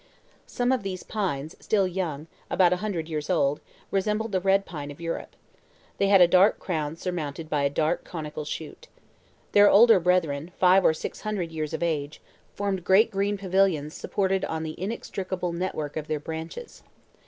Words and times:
Some 0.47 0.71
of 0.71 0.81
these 0.81 1.03
pines, 1.03 1.55
still 1.59 1.87
young, 1.87 2.25
about 2.49 2.73
a 2.73 2.77
hundred 2.77 3.07
years 3.07 3.29
old, 3.29 3.59
resembled 3.91 4.31
the 4.31 4.39
red 4.39 4.65
pine 4.65 4.89
of 4.89 4.99
Europe. 4.99 5.35
They 5.99 6.07
had 6.07 6.21
a 6.21 6.27
dark 6.27 6.57
crown 6.57 6.95
surmounted 6.95 7.51
by 7.51 7.61
a 7.61 7.69
dark 7.69 8.03
conical 8.03 8.43
shoot. 8.43 8.87
Their 9.51 9.69
older 9.69 9.99
brethren, 9.99 10.53
five 10.57 10.83
or 10.83 10.95
six 10.95 11.21
hundred 11.21 11.51
years 11.51 11.71
of 11.71 11.83
age, 11.83 12.19
formed 12.55 12.83
great 12.83 13.11
green 13.11 13.37
pavilions 13.37 13.93
supported 13.93 14.43
on 14.45 14.63
the 14.63 14.73
inextricable 14.81 15.53
network 15.53 15.95
of 15.95 16.07
their 16.07 16.19
branches. 16.19 16.81